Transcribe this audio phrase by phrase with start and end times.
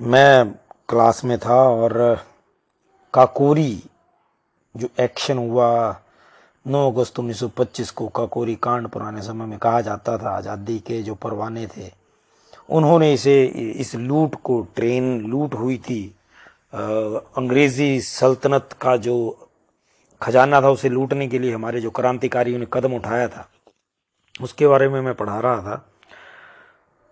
[0.00, 0.46] मैं
[0.88, 1.92] क्लास में था और
[3.14, 3.82] काकोरी
[4.74, 5.68] जो एक्शन हुआ
[6.66, 11.14] 9 अगस्त 1925 को काकोरी कांड पुराने समय में कहा जाता था आज़ादी के जो
[11.14, 11.90] परवाने थे
[12.70, 16.02] उन्होंने इसे इस लूट को ट्रेन लूट हुई थी।
[16.74, 16.78] आ,
[17.36, 19.16] अंग्रेज़ी सल्तनत का जो
[20.20, 23.48] खजाना था उसे लूटने के लिए हमारे जो क्रांतिकारियों ने कदम उठाया था
[24.40, 25.84] उसके बारे में मैं पढ़ा रहा था।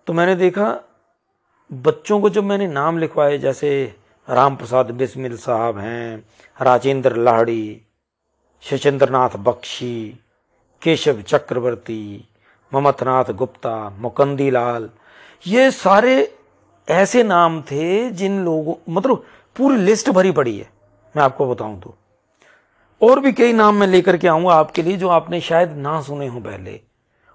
[0.07, 0.81] तो मैंने देखा
[1.73, 3.95] बच्चों को जब मैंने नाम लिखवाए, जैसे
[4.29, 6.25] राम प्रसाद बिस्मिल साहब हैं,
[6.59, 7.81] राजेंद्र लाहड़ी
[8.65, 10.19] शचेंद्र नाथ बख्शी,
[10.83, 12.29] केशव चक्रवर्ती
[12.73, 14.89] ममथनाथ गुप्ता मुकंदी लाल
[15.45, 16.15] ये सारे
[16.89, 19.25] ऐसे नाम थे जिन लोगों मतलब
[19.57, 20.69] पूरी लिस्ट भरी पड़ी है।
[21.15, 21.95] मैं आपको बताऊँ तो।
[23.01, 26.27] और भी कई नाम मैं लेकर के आऊँगा आपके लिए जो आपने शायद ना सुने
[26.27, 26.81] हो पहले।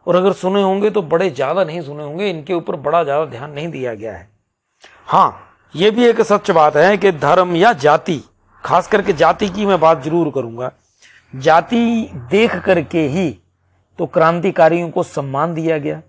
[0.08, 3.52] और अगर सुने होंगे तो बड़े ज़्यादा नहीं सुने होंगे, इनके ऊपर बड़ा ज़्यादा ध्यान
[3.52, 4.30] नहीं दिया गया है।
[5.08, 8.22] हाँ ये भी एक सच बात है कि धर्म या जाति,
[8.64, 10.72] खास करके जाति की मैं बात ज़रूर करूँगा।
[11.34, 13.30] जाति देख करके ही
[14.00, 16.02] तो क्रांतिकारियों को सम्मान दिया गया।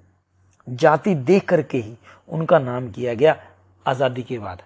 [0.66, 1.96] जाति देख करके ही
[2.28, 3.36] उनका नाम किया गया
[3.86, 4.62] आज़ादी के बाद।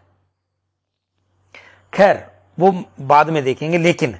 [1.92, 2.24] खैर,
[2.58, 4.16] वो बाद में देखेंगे, लेकिन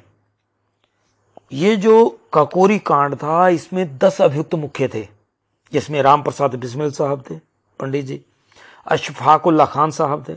[1.52, 5.06] ये जो ककोरी कांड था, इसमें दस अभियुक्त मुख्य थे,
[5.72, 7.34] जिसमें राम प्रसाद बिस्मिल साहब थे,
[7.80, 8.20] पंडित जी।
[8.86, 10.34] अशफाकुल्ला खान साहब थे,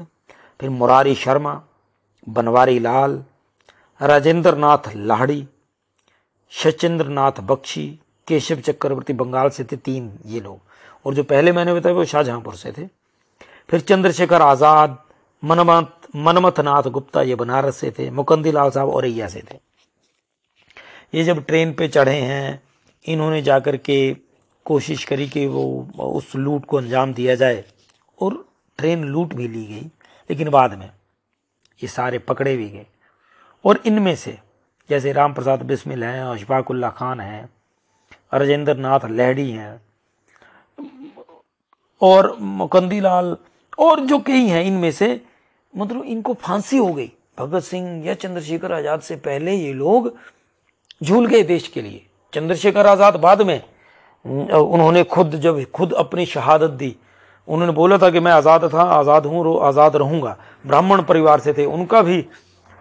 [0.60, 1.62] फिर मुरारी शर्मा,
[2.28, 3.24] बनवारी लाल
[4.02, 5.46] राजेंद्र नाथ लाहड़ी
[6.54, 7.88] शचेंद्र नाथ बख्शी,
[8.28, 10.60] केशव चक्रवर्ती बंगाल से थे तीन ये लोग।
[11.06, 12.88] और जो पहले मैंने बताया वो शाहजहांपुर से थे।
[13.70, 14.98] फिर चंद्रशेखर आज़ाद,
[15.44, 19.58] मनमत मनमथ नाथ गुप्ता ये बनारस से थे, मुकंदी लाल साहब औरैया से थे।
[21.14, 22.62] ये जब ट्रेन पे चढ़े हैं,
[23.06, 24.14] इन्होंने जाकर के
[24.66, 25.66] कोशिश करी कि वो
[26.00, 27.64] उस लूट को अंजाम दिया जाए।
[28.20, 28.46] और
[28.80, 29.90] ट्रेन लूट भी ली गई,
[30.30, 30.90] लेकिन बाद में
[31.80, 32.86] ये सारे पकड़े भी गए।
[33.66, 34.38] और इनमें से
[34.90, 37.50] जैसे राम प्रसाद बिस्मिल हैं, अशफाकुल्ला खान हैं
[38.34, 39.81] राजेंद्र नाथ लहड़ी हैं,
[42.02, 43.36] और मुकंदी लाल
[43.78, 45.22] और जो कई हैं, इनमें से
[45.74, 50.14] मतलब इनको फांसी हो गई। भगत सिंह या चंद्रशेखर आज़ाद से पहले ये लोग
[51.02, 53.62] झूल गए देश के लिए। चंद्रशेखर आज़ाद बाद में
[54.25, 56.96] उन्होंने खुद जब खुद अपनी शहादत दी
[57.47, 61.66] उन्होंने बोला था कि मैं आज़ाद था, आज़ाद हूँ आज़ाद रहूँगा। ब्राह्मण परिवार से थे,
[61.67, 62.25] उनका भी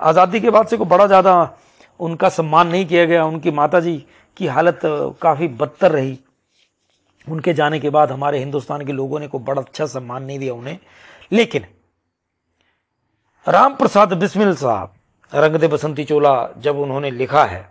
[0.00, 1.56] आज़ादी के बाद से को बड़ा ज़्यादा
[2.00, 3.96] उनका सम्मान नहीं किया गया। उनकी माता जी
[4.36, 4.80] की हालत
[5.22, 6.18] काफ़ी बदतर रही।
[7.26, 10.54] उनके जाने के बाद हमारे हिंदुस्तान के लोगों ने को बड़ा अच्छा सम्मान नहीं दिया
[10.54, 10.78] उन्हें।
[11.32, 11.64] लेकिन
[13.46, 14.92] राम प्रसाद बिस्मिल साहब
[15.32, 17.68] रंगदे बसंती चोला जब उन्होंने लिखा है,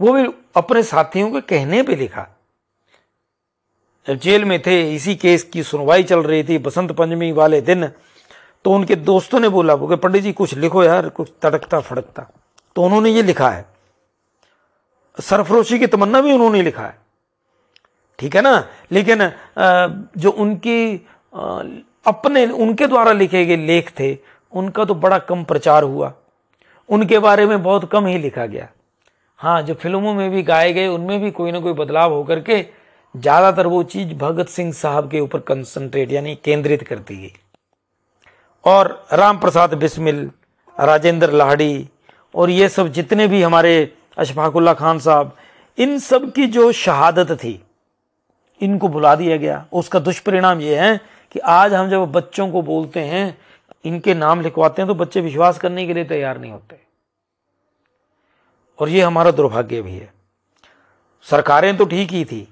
[0.00, 0.26] वो भी
[0.56, 2.26] अपने साथियों के कहने पे लिखा।
[4.06, 7.86] जेल में थे, इसी केस की सुनवाई चल रही थी बसंत पंचमी वाले दिन
[8.64, 12.26] तो उनके दोस्तों ने बोला कि पंडित जी, कुछ लिखो यार, कुछ तड़कता फड़कता।
[12.76, 13.64] तो उन्होंने ये लिखा है।
[15.18, 16.98] सरफरोशी की तमन्ना भी उन्होंने लिखा है।
[18.18, 18.64] ठीक है ना?
[18.92, 19.30] लेकिन
[20.18, 20.96] जो उनकी
[22.06, 24.16] अपने, उनके द्वारा लिखे गए लेख थे,
[24.52, 26.12] उनका तो बड़ा कम प्रचार हुआ।
[26.88, 28.68] उनके बारे में बहुत कम ही लिखा गया।
[29.40, 32.60] हाँ जो फ़िल्मों में भी गाए गए, उनमें भी कोई ना कोई बदलाव होकर के
[33.14, 37.32] ज़्यादातर वो चीज़ भगत सिंह साहब के ऊपर कंसंट्रेट यानी केंद्रित करती गई
[38.64, 40.30] और राम प्रसाद बिस्मिल,
[40.76, 41.88] राजेंद्र लाहड़ी,
[42.34, 43.72] और ये सब जितने भी हमारे
[44.16, 45.36] अशफाकुल्ला खान साहब,
[45.78, 47.60] इन सब की जो शहादत थी,
[48.60, 50.96] इनको बुला दिया गया। उसका दुष्परिणाम ये है
[51.34, 53.38] कि आज हम जब बच्चों को बोलते हैं,
[53.84, 56.78] इनके नाम लिखवाते हैं तो बच्चे विश्वास करने के लिए तैयार नहीं होते।
[58.78, 60.12] और ये हमारा दुर्भाग्य भी है।
[61.26, 62.46] सरकारें तो ठीक ही थी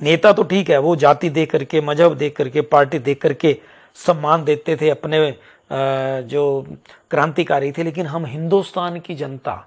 [0.00, 3.56] नेता तो ठीक है, वो जाति देख करके, मज़हब देख करके, पार्टी देख करके
[3.96, 5.34] सम्मान देते थे, अपने
[6.24, 6.66] जो
[7.10, 9.66] क्रांतिकारी थे, लेकिन हम हिंदुस्तान की जनता,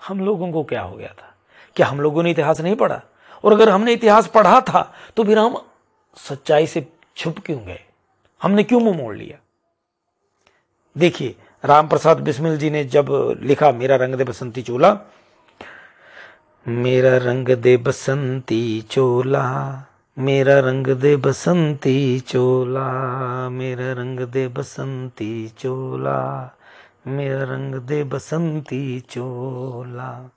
[0.00, 1.34] हम लोगों को क्या हो गया था?
[1.76, 3.00] क्या हम लोगों ने इतिहास नहीं पढ़ा?
[3.44, 4.82] और अगर हमने इतिहास पढ़ा था
[5.16, 5.56] तो फिर हम
[6.16, 6.86] सच्चाई से
[7.16, 7.80] छुप क्यों गए?
[8.40, 9.38] हमने क्यों मुँह मोड़ लिया?
[10.96, 11.34] देखिए
[11.64, 13.06] राम प्रसाद बिस्मिल जी ने जब
[13.42, 14.92] लिखा, मेरा रंग दे बसंती चोला
[16.68, 19.74] मेरा रंग दे बसंती चोला,
[20.18, 22.88] मेरा रंग दे बसंती चोला,
[23.48, 26.50] मेरा रंग दे बसंती चोला,
[27.06, 30.30] मेरा रंग दे बसंती चोला।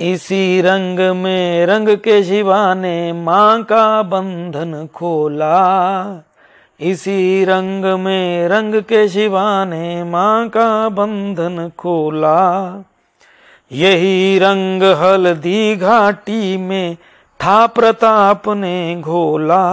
[0.00, 5.56] इसी रंग में रंग के शिवा ने माँ का बंधन खोला।
[6.80, 12.72] इसी रंग में रंग के शिवा ने माँ का बंधन खोला।
[13.72, 16.94] यही रंग हल्दी घाटी में
[17.40, 19.64] था प्रताप ने घोला।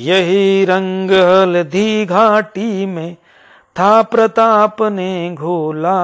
[0.00, 3.14] यही रंग हल्दी घाटी में
[3.78, 5.98] था प्रताप ने घोला।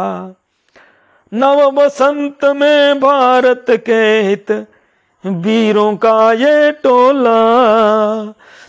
[1.34, 4.50] नव बसंत में भारत के हित,
[5.26, 7.40] वीरों का ये टोला।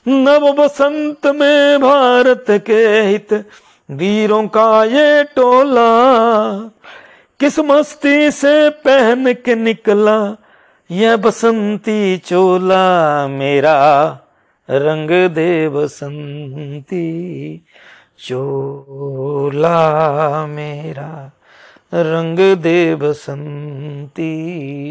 [0.07, 3.33] नव बसंत में भारत के हित,
[3.91, 5.89] वीरों का ये टोला।
[7.39, 10.37] किस मस्ती से पहन के निकला
[10.91, 14.05] यह बसंती चोला मेरा?
[14.69, 17.05] रंग दे बसंती
[18.19, 19.77] चोला
[20.47, 21.31] मेरा।
[21.93, 24.31] रंग दे बसंती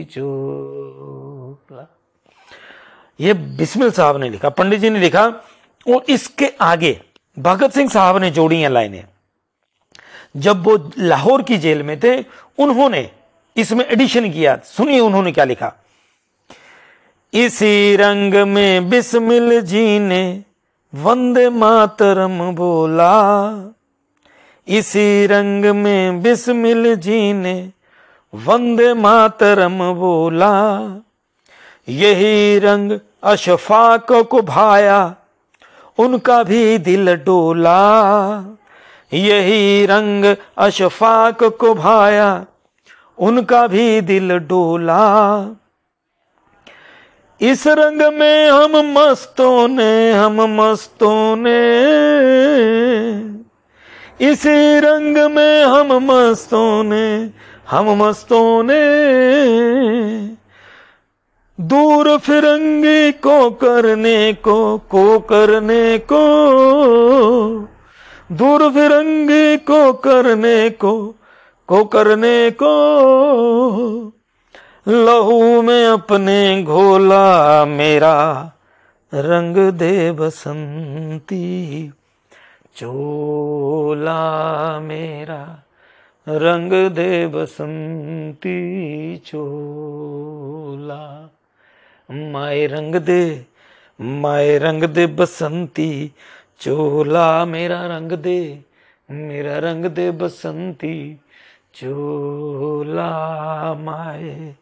[0.05, 1.97] चोला।
[3.21, 5.27] ये बिस्मिल साहब ने लिखा, पंडित जी ने लिखा,
[5.94, 7.01] और इसके आगे
[7.39, 9.05] भगत सिंह साहब ने जोड़ी हैं लाइनें।
[10.37, 12.25] जब वो लाहौर की जेल में थे,
[12.59, 13.11] उन्होंने
[13.57, 15.73] इसमें एडिशन किया। सुनिए उन्होंने क्या लिखा।
[17.35, 20.45] इसी रंग में बिस्मिल जी ने
[20.95, 23.15] वंदे मातरम बोला।
[24.69, 27.73] इसी रंग में बिस्मिल जी ने
[28.35, 30.83] वंदे मातरम बोला।
[31.89, 32.93] यही रंग
[33.23, 35.15] अशफाक को भाया,
[35.99, 37.79] उनका भी दिल डोला।
[39.12, 42.46] यही रंग अशफाक को भाया,
[43.19, 45.44] उनका भी दिल डोला।
[47.40, 51.88] इस रंग में हम मस्तों ने, हम मस्तों ने।
[54.31, 57.31] इसी रंग में हम मस्तों ने,
[57.70, 59.08] हम मस्तों ने।
[61.60, 66.19] दूर फिरंगी को करने को को करने को।
[68.33, 71.15] दूर को करने को
[71.67, 74.13] को करने को।
[74.89, 78.53] लहू में अपने घोला मेरा
[79.15, 81.93] रंग दे बसंती।
[82.77, 85.63] चोला मेरा
[86.29, 91.31] रंग दे बसंती, चोला।
[92.11, 93.47] माए रंग दे,
[94.01, 96.13] माए रंग दे बसंती
[96.60, 98.64] चोला मेरा रंग दे,
[99.10, 101.20] मेरा रंग दे बसंती।
[101.75, 103.08] चोला
[103.75, 104.55] माए,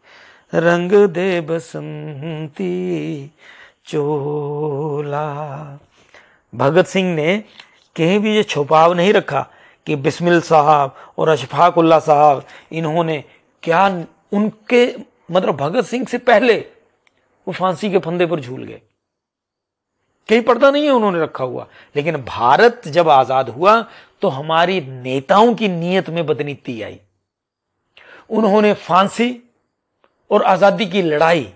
[0.54, 2.72] रंग दे बसंती।
[3.86, 5.26] चोला।
[6.54, 7.38] भगत सिंह ने
[7.96, 9.46] कहीं भी ये छुपाव नहीं रखा
[9.86, 13.24] कि बिस्मिल साहब और अशफाकुल्ला साहब, इन्होंने
[13.62, 13.86] क्या
[14.32, 14.86] उनके
[15.30, 16.56] मतलब भगत सिंह से पहले
[17.46, 18.80] वो फांसी के फंदे पर झूल गए।
[20.28, 23.80] कहीं पड़ता नहीं है उन्होंने रखा हुआ। लेकिन भारत जब आज़ाद हुआ
[24.22, 26.98] तो हमारी नेताओं की नीयत में बदनीति आई।
[28.30, 29.28] उन्होंने फांसी
[30.30, 31.52] और आज़ादी की लड़ाई,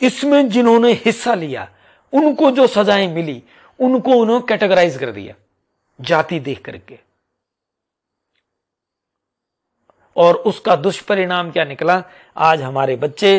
[0.00, 1.68] इसमें जिन्होंने हिस्सा लिया,
[2.12, 3.42] उनको जो सजाएँ मिली,
[3.78, 5.34] उनको उन्होंने कैटेगराइज कर दिया,
[5.98, 6.98] जाति देख करके।
[10.16, 12.02] और उसका दुष्परिणाम क्या निकला?
[12.36, 13.38] आज हमारे बच्चे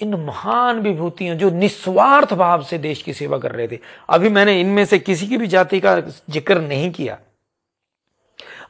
[0.00, 3.78] इन महान विभूतियों जो निस्वार्थ भाव से देश की सेवा कर रहे थे।
[4.08, 7.18] अभी मैंने इनमें से किसी की भी जाति का ज़िक्र नहीं किया।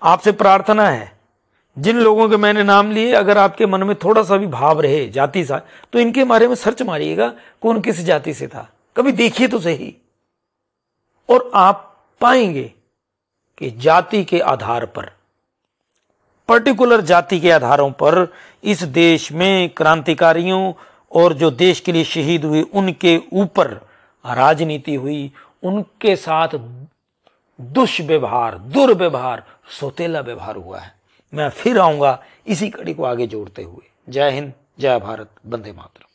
[0.03, 1.13] आपसे प्रार्थना है,
[1.77, 5.09] जिन लोगों के मैंने नाम लिए, अगर आपके मन में थोड़ा सा भी भाव रहे
[5.11, 5.61] जाति सा
[5.93, 7.33] तो इनके बारे में सर्च मारिएगा,
[7.63, 9.95] कौन किस जाति से था। कभी देखिए तो सही।
[11.29, 11.85] और आप
[12.21, 12.73] पाएँगे
[13.59, 15.11] कि जाति के आधार पर,
[16.49, 18.27] पर्टिकुलर जाति के आधारों पर,
[18.65, 20.73] इस देश में क्रांतिकारियों
[21.13, 23.69] और जो देश के लिए शहीद हुए, उनके ऊपर
[24.27, 26.49] राजनीति हुई, उनके साथ
[27.61, 29.43] दुष्व्यवहार, दुर्व्यवहार,
[29.81, 30.95] सोतेला व्यवहार हुआ है।
[31.35, 36.08] मैं फिर आऊँगा इसी कड़ी को आगे जोड़ते हुए। जय हिंद, जय भारत बंदे मातरम।